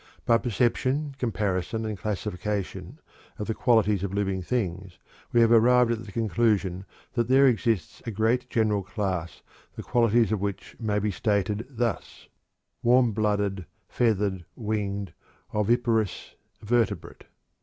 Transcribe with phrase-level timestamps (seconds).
[0.25, 2.97] By perception, comparison, and classification
[3.37, 4.97] of the qualities of living things
[5.31, 9.43] we have arrived at the conclusion that there exists a great general class
[9.75, 12.27] the qualities of which may be stated thus:
[12.81, 15.13] "Warm blooded, feathered, winged,
[15.53, 16.33] oviparous,
[16.63, 17.25] vertebrate."